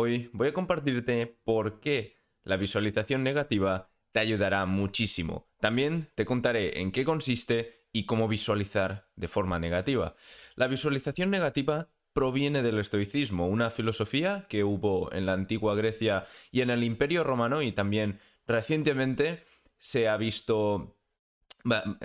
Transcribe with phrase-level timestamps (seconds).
[0.00, 2.14] Hoy voy a compartirte por qué
[2.44, 5.48] la visualización negativa te ayudará muchísimo.
[5.58, 10.14] También te contaré en qué consiste y cómo visualizar de forma negativa.
[10.54, 16.60] La visualización negativa proviene del estoicismo, una filosofía que hubo en la antigua Grecia y
[16.60, 19.42] en el Imperio Romano y también recientemente
[19.78, 20.96] se ha visto,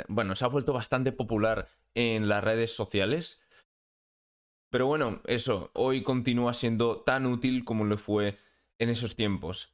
[0.07, 3.39] bueno, se ha vuelto bastante popular en las redes sociales.
[4.73, 8.39] Pero bueno, eso, hoy continúa siendo tan útil como lo fue
[8.79, 9.71] en esos tiempos.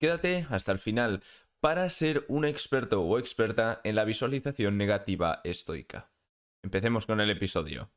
[0.00, 1.22] Quédate hasta el final
[1.60, 6.10] para ser un experto o experta en la visualización negativa estoica.
[6.64, 7.92] Empecemos con el episodio.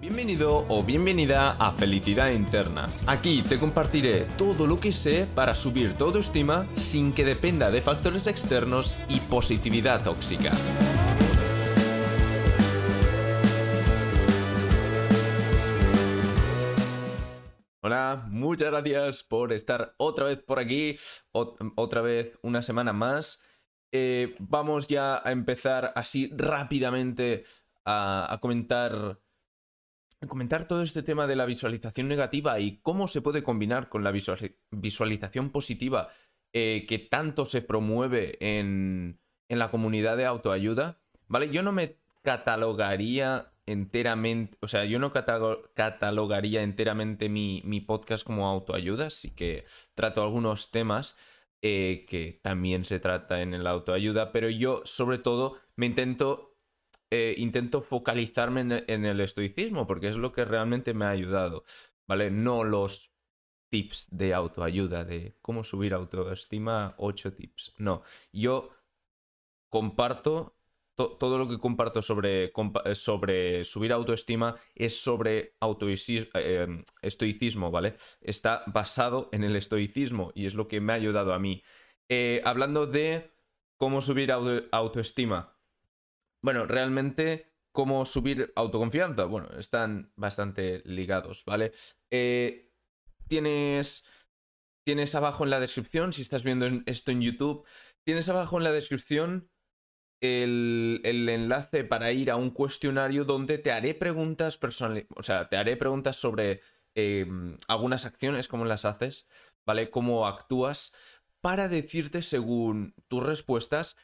[0.00, 2.88] Bienvenido o bienvenida a Felicidad Interna.
[3.06, 7.82] Aquí te compartiré todo lo que sé para subir tu autoestima sin que dependa de
[7.82, 10.50] factores externos y positividad tóxica.
[17.80, 20.96] Hola, muchas gracias por estar otra vez por aquí,
[21.32, 23.42] otra vez una semana más.
[23.92, 27.44] Eh, vamos ya a empezar así rápidamente
[27.84, 29.20] a comentar
[30.26, 34.12] comentar todo este tema de la visualización negativa y cómo se puede combinar con la
[34.70, 36.08] visualización positiva
[36.52, 41.50] eh, que tanto se promueve en, la comunidad de autoayuda, ¿vale?
[41.50, 49.06] Yo no me catalogaría enteramente, o sea, yo no catalogaría enteramente mi, podcast como autoayuda,
[49.06, 51.16] así que trato algunos temas
[51.62, 56.48] eh, que también se trata en la autoayuda, pero yo sobre todo me intento
[57.10, 61.64] eh, intento focalizarme en, el estoicismo, porque es lo que realmente me ha ayudado,
[62.06, 62.30] ¿vale?
[62.30, 63.12] No los
[63.70, 67.74] tips de autoayuda, de cómo subir autoestima, 8 tips.
[67.78, 68.02] No,
[68.32, 68.70] yo
[69.70, 70.57] comparto,
[70.98, 75.54] todo lo que comparto sobre, eh, subir autoestima es sobre
[76.34, 77.94] eh, estoicismo, ¿vale?
[78.20, 81.62] Está basado en el estoicismo y es lo que me ha ayudado a mí.
[82.44, 83.30] hablando de
[83.76, 84.32] cómo subir
[84.72, 85.58] autoestima,
[86.42, 89.24] bueno, realmente, ¿cómo subir autoconfianza?
[89.24, 91.72] Bueno, están bastante ligados, ¿vale?
[92.10, 92.72] Eh,
[93.26, 94.06] tienes,
[94.84, 97.66] tienes abajo en la descripción, si estás viendo esto en YouTube,
[98.04, 99.50] tienes abajo en la descripción
[100.20, 105.56] el, enlace para ir a un cuestionario donde te haré preguntas personales, o sea, te
[105.56, 106.60] haré preguntas sobre
[106.94, 109.28] em, algunas acciones, cómo las haces,
[109.66, 109.90] ¿vale?
[109.90, 110.94] Cómo actúas,
[111.40, 113.96] para decirte según tus respuestas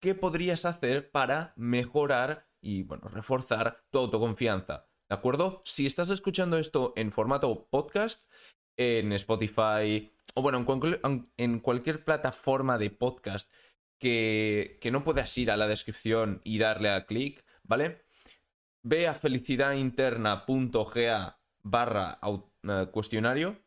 [0.00, 4.88] qué podrías hacer para mejorar y, bueno, reforzar tu autoconfianza.
[5.08, 5.62] ¿De acuerdo?
[5.64, 8.24] Si estás escuchando esto en formato podcast,
[8.76, 10.64] en Spotify o bueno,
[11.36, 13.52] en, cualquier plataforma de podcast
[14.02, 18.02] que, no puedas ir a la descripción y darle a clic, ¿vale?
[18.82, 22.18] Ve a felicidadinterna.ga barra
[22.64, 23.62] eh, cuestionario,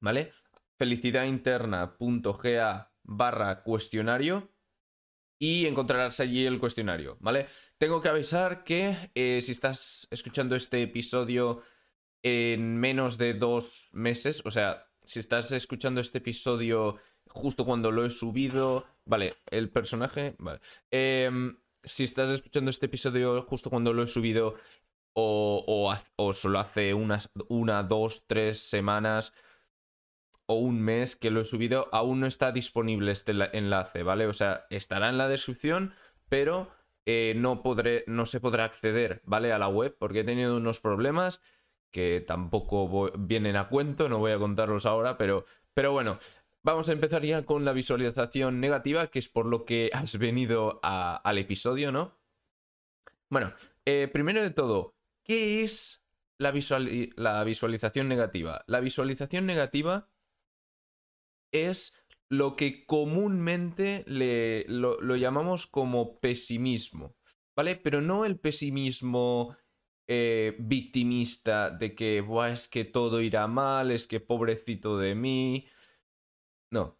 [0.00, 0.32] ¿vale?
[0.78, 4.50] felicidadinterna.ga barra cuestionario
[5.38, 7.48] y encontrarás allí el cuestionario, ¿vale?
[7.76, 11.60] Tengo que avisar que eh, si estás escuchando este episodio
[12.22, 16.98] en menos de dos meses, o sea, si estás escuchando este episodio
[17.30, 20.60] justo cuando lo he subido, vale, el personaje, vale.
[20.90, 24.54] Em, si estás escuchando este episodio justo cuando lo he subido
[25.12, 29.34] o, o solo hace unas, una, dos, tres semanas,
[30.46, 34.26] o un mes que lo he subido, aún no está disponible este enlace, ¿vale?
[34.26, 35.94] O sea, estará en la descripción,
[36.28, 36.68] pero
[37.06, 39.52] eh, no, podré, no se podrá acceder, ¿vale?
[39.52, 41.40] A la web porque he tenido unos problemas
[41.92, 46.18] que tampoco vienen a cuento, no voy a contarlos ahora, pero, pero bueno,
[46.62, 50.80] vamos a empezar ya con la visualización negativa, que es por lo que has venido
[50.82, 52.18] al episodio, ¿no?
[53.30, 53.52] Bueno,
[53.84, 56.02] eh, primero de todo, ¿qué es
[56.38, 56.52] la,
[57.16, 58.64] la visualización negativa?
[58.66, 60.08] La visualización negativa
[61.52, 61.96] es
[62.30, 67.16] lo que comúnmente le, lo, llamamos como pesimismo,
[67.56, 67.76] ¿vale?
[67.76, 69.56] Pero no el pesimismo
[70.06, 75.66] eh, victimista de que, es que todo irá mal, es que pobrecito de mí.
[76.70, 76.98] No,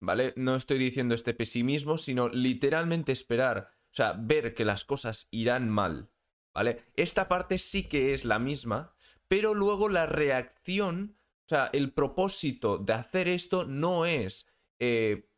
[0.00, 0.32] ¿vale?
[0.36, 5.68] No estoy diciendo este pesimismo, sino literalmente esperar, o sea, ver que las cosas irán
[5.68, 6.10] mal,
[6.54, 6.84] ¿vale?
[6.96, 8.94] Esta parte sí que es la misma,
[9.28, 14.46] pero luego la reacción o sea, el propósito de hacer esto no es
[14.78, 15.28] eh,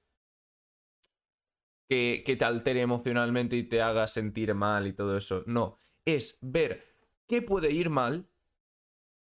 [1.88, 5.42] que, que, te altere emocionalmente y te haga sentir mal y todo eso.
[5.46, 6.86] No, es ver
[7.26, 8.28] qué puede ir mal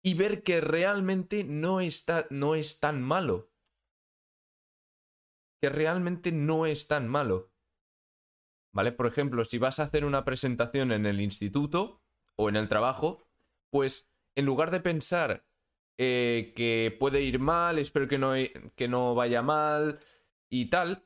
[0.03, 3.50] y ver que realmente no, está, no es tan malo.
[5.61, 7.51] Que realmente no es tan malo.
[8.73, 8.93] ¿Vale?
[8.93, 12.01] Por ejemplo, si vas a hacer una presentación en el instituto
[12.37, 13.27] o en el trabajo,
[13.71, 15.45] pues en lugar de pensar
[15.99, 18.33] eh, que puede ir mal, espero que no,
[18.75, 19.99] que no vaya mal
[20.49, 21.05] y tal,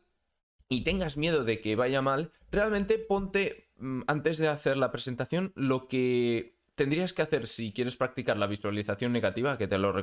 [0.69, 5.53] y tengas miedo de que vaya mal, realmente ponte mm, antes de hacer la presentación
[5.57, 9.95] lo que tendrías que hacer si quieres practicar la visualización negativa, que te lo,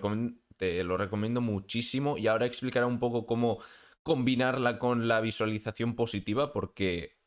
[0.57, 3.59] te lo recomiendo muchísimo, y ahora explicaré un poco cómo
[4.03, 7.17] combinarla con la visualización positiva, porque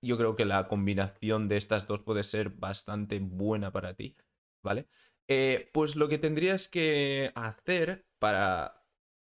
[0.00, 4.16] yo creo que la combinación de estas dos puede ser bastante buena para ti,
[4.62, 4.86] ¿vale?
[5.28, 8.84] Eh, pues lo que tendrías que hacer para,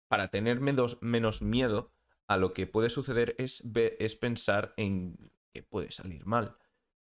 [0.07, 1.91] para tener menos, menos miedo
[2.27, 6.55] a lo que puede suceder es, es pensar en que puede salir mal,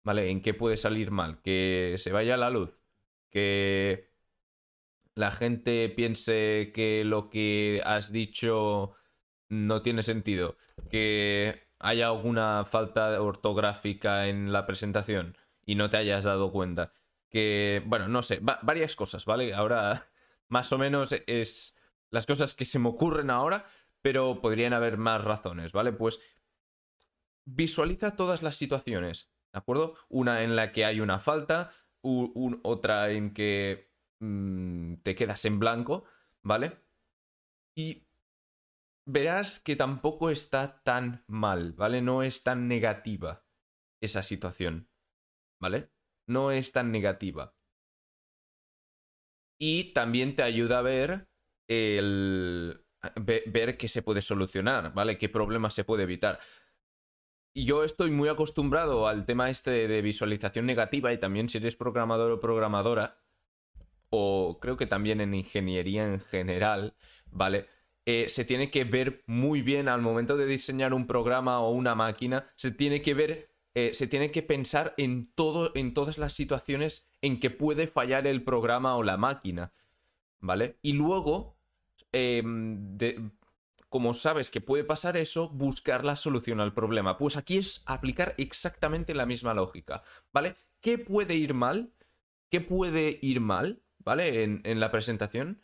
[0.03, 0.29] ¿vale?
[0.29, 2.71] En qué puede salir mal, que se vaya la luz,
[3.29, 4.09] que
[5.15, 8.95] la gente piense que lo que has dicho
[9.51, 10.55] no tiene sentido,
[10.89, 16.93] que haya alguna falta ortográfica en la presentación y no te hayas dado cuenta.
[17.29, 19.53] Que, bueno, no sé, varias cosas, ¿vale?
[19.53, 20.09] Ahora,
[20.47, 21.75] más o menos es
[22.09, 23.65] las cosas que se me ocurren ahora,
[24.01, 25.91] pero podrían haber más razones, ¿vale?
[25.91, 26.21] Pues
[27.43, 29.95] visualiza todas las situaciones, ¿de acuerdo?
[30.07, 31.71] Una en la que hay una falta,
[32.01, 36.05] otra en que mm, te quedas en blanco,
[36.41, 36.77] ¿vale?
[37.75, 38.07] Y
[39.05, 42.01] verás que tampoco está tan mal, ¿vale?
[42.01, 43.45] No es tan negativa
[44.01, 44.89] esa situación,
[45.59, 45.89] ¿vale?
[46.27, 47.55] No es tan negativa.
[49.59, 51.27] Y también te ayuda a ver
[51.67, 52.83] el...
[53.15, 55.17] ver qué se puede solucionar, ¿vale?
[55.17, 56.39] Qué problemas se puede evitar.
[57.53, 62.31] Yo estoy muy acostumbrado al tema este de visualización negativa y también si eres programador
[62.31, 63.19] o programadora,
[64.09, 66.95] o creo que también en ingeniería en general,
[67.25, 67.67] ¿vale?
[68.05, 71.93] Eh, se tiene que ver muy bien al momento de diseñar un programa o una
[71.93, 76.33] máquina, se tiene que ver, eh, se tiene que pensar en todo, en todas las
[76.33, 79.73] situaciones en que puede fallar el programa o la máquina,
[80.39, 80.77] ¿vale?
[80.81, 81.57] Y luego,
[82.11, 82.97] em,
[83.89, 87.17] como sabes que puede pasar eso, buscar la solución al problema.
[87.17, 90.55] Pues aquí es aplicar exactamente la misma lógica, ¿vale?
[90.81, 91.93] ¿Qué puede ir mal?
[92.49, 93.83] ¿Qué puede ir mal?
[94.03, 94.43] ¿Vale?
[94.43, 95.61] en la presentación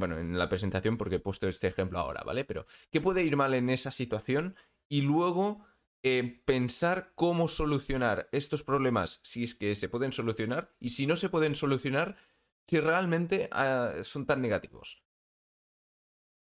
[0.00, 2.44] bueno, en la presentación porque he puesto este ejemplo ahora, ¿vale?
[2.44, 4.56] Pero, ¿qué puede ir mal en esa situación?
[4.88, 5.64] Y luego
[6.02, 11.14] eh, pensar cómo solucionar estos problemas, si es que se pueden solucionar, y si no
[11.14, 12.16] se pueden solucionar,
[12.66, 15.04] si realmente ah, son tan negativos.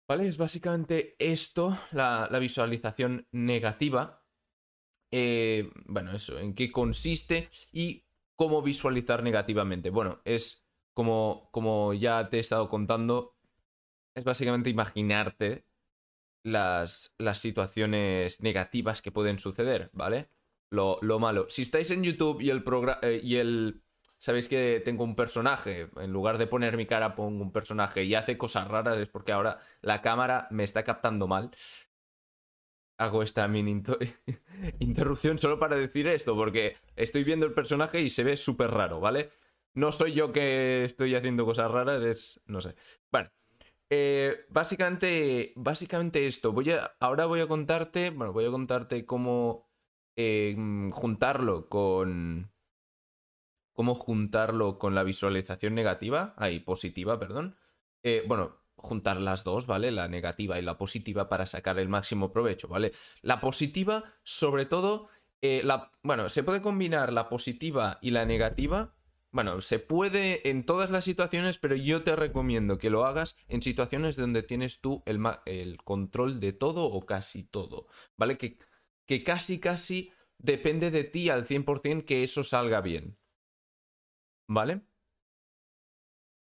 [0.08, 0.28] ¿Vale?
[0.28, 4.26] Es básicamente esto, la, visualización negativa.
[5.12, 9.90] Eh, bueno, eso, en qué consiste y cómo visualizar negativamente.
[9.92, 13.33] Bueno, es como, como ya te he estado contando,
[14.16, 15.66] es básicamente imaginarte
[16.44, 20.30] las, las situaciones negativas que pueden suceder, ¿vale?
[20.74, 21.46] Lo, malo.
[21.50, 23.84] Si estáis en YouTube y el programa eh, y el.
[24.20, 25.90] Sabéis que tengo un personaje.
[25.98, 28.98] En lugar de poner mi cara, pongo un personaje y hace cosas raras.
[28.98, 31.52] Es porque ahora la cámara me está captando mal.
[32.98, 33.84] Hago esta mini
[34.80, 36.36] interrupción solo para decir esto.
[36.36, 39.30] Porque estoy viendo el personaje y se ve súper raro, ¿vale?
[39.76, 42.42] No soy yo que estoy haciendo cosas raras, es.
[42.48, 42.76] no sé.
[43.12, 43.30] Bueno.
[43.96, 46.52] Eh, básicamente, básicamente esto.
[46.52, 49.70] Voy a, ahora voy a contarte, bueno, voy a contarte cómo
[50.16, 50.56] eh,
[50.92, 52.52] juntarlo con,
[53.72, 57.56] cómo juntarlo con la visualización negativa, ahí positiva, perdón.
[58.02, 59.92] Eh, bueno, juntar las dos, ¿vale?
[59.92, 62.94] La negativa y la positiva para sacar el máximo provecho, ¿vale?
[63.22, 68.96] La positiva, sobre todo, la, bueno, se puede combinar la positiva y la negativa
[69.34, 73.64] bueno, se puede en todas las situaciones, pero yo te recomiendo que lo hagas en
[73.64, 78.38] situaciones donde tienes tú el, control de todo o casi todo, ¿vale?
[78.38, 78.60] Que,
[79.08, 83.18] que casi, casi depende de ti al 100% que eso salga bien,
[84.48, 84.82] ¿vale?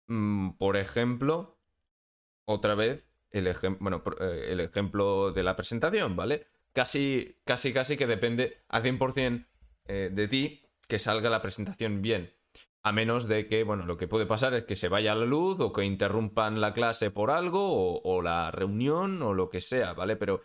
[0.09, 1.59] Mm, por ejemplo,
[2.45, 6.47] otra vez, el, bueno, eh, el ejemplo de la presentación, ¿vale?
[6.75, 9.47] Casi, casi, casi que depende al 100%
[9.87, 12.35] eh, de ti que salga la presentación bien.
[12.85, 15.61] A menos de que, bueno, lo que puede pasar es que se vaya la luz
[15.61, 20.17] o que interrumpan la clase por algo o, la reunión o lo que sea, ¿vale?
[20.17, 20.43] Pero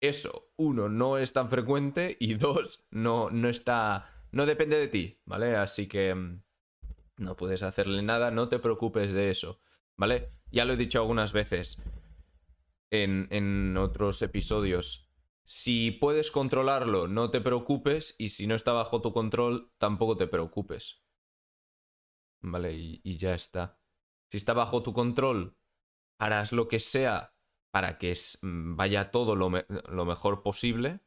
[0.00, 5.18] eso, uno, no es tan frecuente y dos, no, no está, no depende de ti,
[5.24, 5.56] ¿vale?
[5.56, 6.42] Así que mm,
[7.16, 9.58] no puedes hacerle nada, no te preocupes de eso,
[9.96, 10.28] ¿vale?
[10.50, 11.82] Ya lo he dicho algunas veces
[12.90, 15.08] en, en otros episodios.
[15.44, 20.26] Si puedes controlarlo, no te preocupes y si no está bajo tu control, tampoco te
[20.26, 21.07] preocupes.
[22.40, 22.72] ¿Vale?
[22.74, 23.78] Y, ya está.
[24.30, 25.56] Si está bajo tu control,
[26.18, 27.34] harás lo que sea
[27.70, 31.00] para que mm, vaya todo lo, lo mejor posible.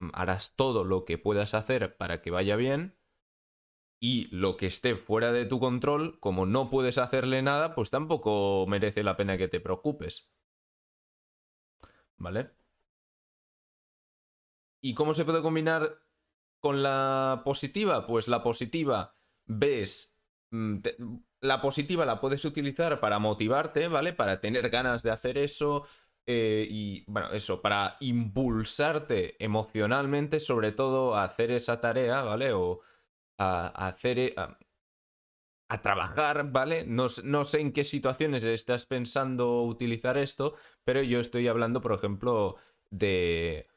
[0.00, 2.98] Mm, harás todo lo que puedas hacer para que vaya bien.
[4.00, 8.66] Y lo que esté fuera de tu control, como no puedes hacerle nada, pues tampoco
[8.68, 10.30] merece la pena que te preocupes.
[12.18, 12.50] ¿Vale?
[14.80, 16.00] ¿Y cómo se puede combinar
[16.60, 18.06] con la positiva?
[18.06, 19.16] Pues la positiva
[19.46, 20.15] ves...
[20.50, 20.78] Mm,
[21.40, 24.12] la positiva la puedes utilizar para motivarte, ¿vale?
[24.12, 25.86] Para tener ganas de hacer eso,
[26.26, 32.52] eh, y bueno, eso, para impulsarte emocionalmente, sobre todo a hacer esa tarea, ¿vale?
[32.52, 32.80] O
[33.38, 34.18] a, hacer...
[34.18, 36.84] E, a, trabajar, ¿vale?
[36.86, 41.92] No, no, sé en qué situaciones estás pensando utilizar esto, pero yo estoy hablando, por
[41.92, 42.56] ejemplo,
[42.90, 43.68] de,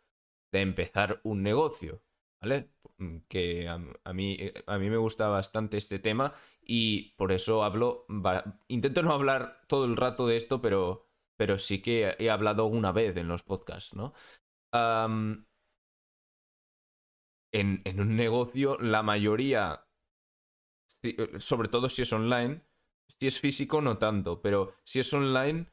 [0.51, 2.01] de empezar un negocio,
[2.41, 2.69] ¿vale?
[2.97, 3.77] Mm, que a,
[4.13, 8.05] mí, a mí me gusta bastante este tema y por eso hablo,
[8.67, 12.91] intento no hablar todo el rato de esto, pero pero sí que he hablado una
[12.91, 14.13] vez en los podcasts, ¿no?
[17.51, 19.85] en, un negocio, la mayoría,
[21.03, 22.61] eh, sobre todo si es online,
[23.07, 25.71] si es físico, no tanto, pero si es online,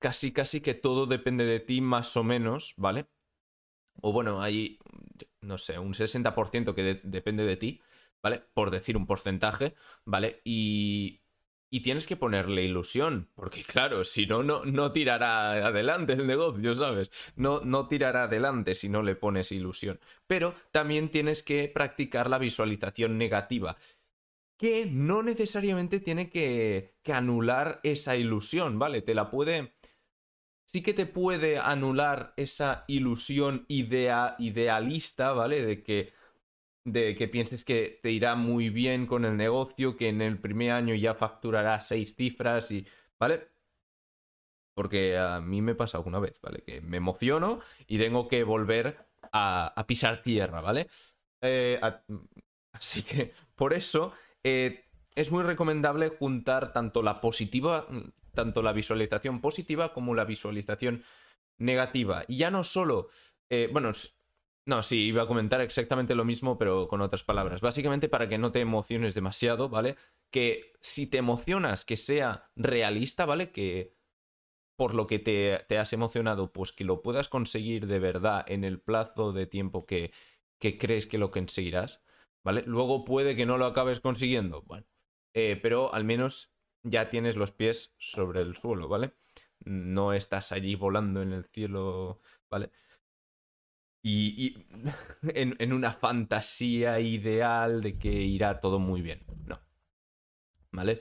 [0.00, 3.06] casi, casi que todo depende de ti más o menos, ¿vale?
[4.00, 4.78] O bueno, hay,
[5.40, 7.80] no sé, un 60% que depende de ti,
[8.22, 8.42] ¿vale?
[8.54, 9.74] Por decir un porcentaje,
[10.04, 10.40] ¿vale?
[10.44, 11.22] Y,
[11.70, 17.10] y tienes que ponerle ilusión, porque claro, si no, no, tirará adelante el negocio, ¿sabes?
[17.36, 20.00] No, no tirará adelante si no le pones ilusión.
[20.26, 23.76] Pero también tienes que practicar la visualización negativa,
[24.56, 29.02] que no necesariamente tiene que, que anular esa ilusión, ¿vale?
[29.02, 29.74] Te la puede...
[30.66, 35.64] Sí que te puede anular esa ilusión idea, idealista, ¿vale?
[35.64, 36.12] De que
[36.86, 40.70] de que pienses que te irá muy bien con el negocio, que en el primer
[40.70, 42.86] año ya facturará seis cifras y,
[43.18, 43.48] ¿vale?
[44.72, 46.62] Porque a mí me pasa alguna vez, ¿vale?
[46.62, 50.86] Que me emociono y tengo que volver a, pisar tierra, ¿vale?
[51.40, 51.80] Eh,
[52.72, 54.12] así que por eso
[54.44, 54.84] eh,
[55.16, 57.88] es muy recomendable juntar tanto la positiva,
[58.36, 61.02] tanto la visualización positiva como la visualización
[61.58, 62.24] negativa.
[62.28, 63.08] Y ya no solo,
[63.50, 63.90] eh, bueno,
[64.66, 67.60] no, sí, iba a comentar exactamente lo mismo, pero con otras palabras.
[67.60, 69.96] Básicamente para que no te emociones demasiado, ¿vale?
[70.30, 73.52] Que si te emocionas, que sea realista, ¿vale?
[73.52, 73.96] Que
[74.76, 78.80] por lo que te, has emocionado, pues que lo puedas conseguir de verdad en el
[78.80, 80.12] plazo de tiempo que,
[80.60, 82.04] que crees que lo conseguirás,
[82.44, 82.62] ¿vale?
[82.66, 84.86] Luego puede que no lo acabes consiguiendo, bueno,
[85.34, 86.52] eh, pero al menos
[86.88, 89.14] ya tienes los pies sobre el suelo, ¿vale?
[89.64, 92.70] No estás allí volando en el cielo, ¿vale?
[94.06, 94.64] y,
[95.34, 99.24] en, una fantasía ideal de que irá todo muy bien.
[99.44, 99.60] No.
[100.72, 101.00] ¿Vale?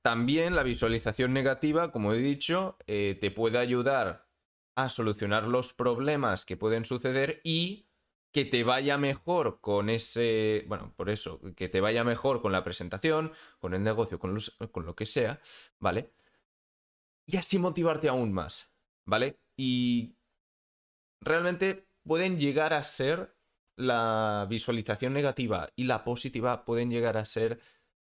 [0.00, 4.26] también la visualización negativa, como he dicho, eh, te puede ayudar
[4.74, 7.90] a solucionar los problemas que pueden suceder y
[8.36, 12.62] que te vaya mejor con ese, bueno, por eso, que te vaya mejor con la
[12.62, 14.36] presentación, con el negocio, con,
[14.70, 15.40] con lo que sea,
[15.78, 16.12] ¿vale?
[17.26, 18.70] Y así motivarte aún más,
[19.06, 19.38] ¿vale?
[19.56, 20.18] Y
[21.22, 23.34] realmente pueden llegar a ser
[23.74, 27.58] la visualización negativa y la positiva pueden llegar a ser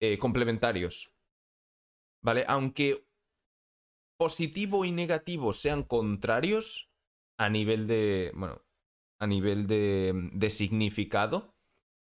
[0.00, 1.12] eh, complementarios.
[2.24, 2.46] ¿Vale?
[2.48, 3.06] Aunque
[4.16, 6.90] positivo y negativo sean contrarios
[7.38, 8.32] a nivel de.
[8.34, 8.65] Bueno,
[9.18, 11.54] a nivel de, significado.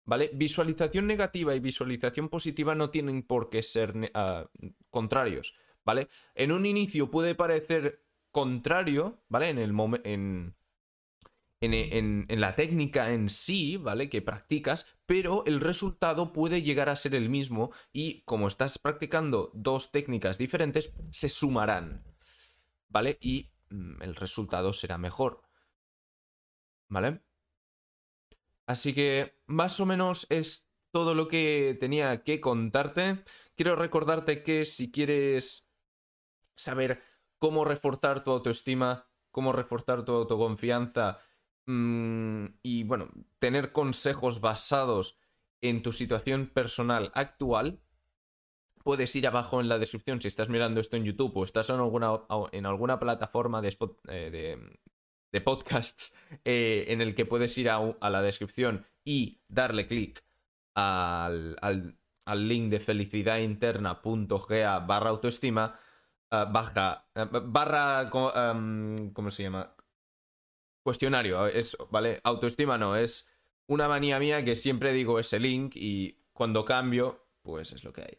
[0.04, 0.30] ¿Vale?
[0.32, 4.48] Visualización negativa y visualización positiva no tienen por qué ser ah,
[4.90, 5.54] contrarios.
[5.84, 6.08] ¿Vale?
[6.34, 8.06] En un inicio puede parecer
[8.36, 9.48] contrario, ¿vale?
[9.48, 9.70] En el
[10.04, 10.54] en,
[11.60, 14.10] en, en, la técnica en sí, ¿vale?
[14.10, 19.50] Que practicas, pero el resultado puede llegar a ser el mismo y como estás practicando
[19.54, 22.04] dos técnicas diferentes, se sumarán,
[22.90, 23.16] ¿vale?
[23.22, 25.45] Y mm, el resultado será mejor,
[26.88, 27.20] ¿vale?
[28.66, 33.22] Así que más o menos es todo lo que tenía que contarte.
[33.54, 35.68] Quiero recordarte que si quieres
[36.54, 37.02] saber
[37.38, 41.18] cómo reforzar tu autoestima, cómo reforzar tu autoconfianza
[41.66, 45.18] mm, y, bueno, tener consejos basados
[45.60, 47.80] en tu situación personal actual,
[48.82, 51.76] puedes ir abajo en la descripción si estás mirando esto en YouTube o estás en
[51.76, 52.20] alguna,
[52.52, 53.76] en alguna plataforma de,
[54.08, 54.78] eh, de,
[55.44, 56.14] podcasts
[56.44, 60.24] eh, en el que puedes ir a, la descripción y darle clic
[60.74, 65.78] al, al, al, link de felicidadinterna.ga barra autoestima
[66.30, 69.74] Ah, baja, eh, barra, ¿cómo se llama?
[70.82, 72.20] Cuestionario, eso, ¿vale?
[72.24, 73.28] Autoestima no, es
[73.68, 78.02] una manía mía que siempre digo ese link y cuando cambio, pues es lo que
[78.02, 78.18] hay.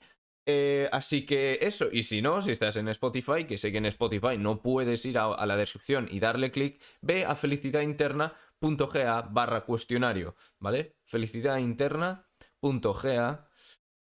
[0.50, 3.86] Eh, así que eso, y si no, si estás en Spotify, que sé que en
[3.88, 9.24] Spotify no puedes ir a, la descripción y darle clic, ve a Felicidad Interna felicidadinterna.ga
[9.24, 10.96] barra cuestionario, ¿vale?
[11.04, 13.50] felicidadinterna.ga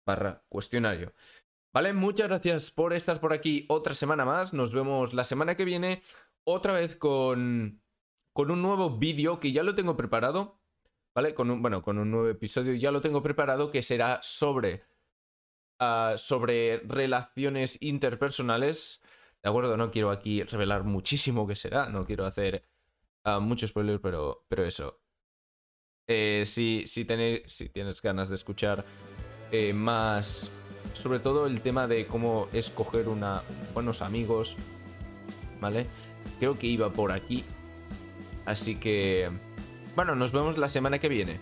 [0.06, 1.14] barra cuestionario.
[1.74, 1.92] ¿Vale?
[1.92, 4.54] Muchas gracias por estar por aquí otra semana más.
[4.54, 6.02] Nos vemos la semana que viene
[6.46, 7.82] otra vez con,
[8.32, 10.62] con un nuevo vídeo que ya lo tengo preparado.
[11.14, 11.36] ¿Vale?
[11.36, 14.86] Con un, bueno, con un nuevo episodio ya lo tengo preparado que será sobre,
[15.80, 19.02] ah, sobre relaciones interpersonales.
[19.44, 19.78] ¿De acuerdo?
[19.78, 21.90] No quiero aquí revelar muchísimo qué será.
[21.90, 22.64] No quiero hacer
[23.26, 25.00] uh, mucho spoiler, pero, pero eso.
[26.08, 27.06] Eh, si, si,
[27.46, 28.86] si tienes ganas de escuchar
[29.52, 30.50] eh, más
[30.94, 33.42] sobre todo el tema de cómo escoger una,
[33.74, 34.56] buenos amigos,
[35.60, 35.86] ¿vale?
[36.40, 37.44] Creo que iba por aquí.
[38.46, 39.30] Así que,
[39.96, 41.40] bueno, nos vemos la semana que viene.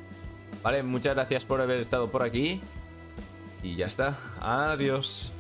[0.64, 0.84] ¿Vale?
[0.84, 2.62] Muchas gracias por haber estado por aquí.
[3.66, 4.16] Y ya está.
[4.40, 5.35] Adiós.